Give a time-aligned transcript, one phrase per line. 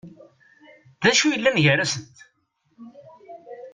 [1.03, 2.15] D acu yellan gar-asent?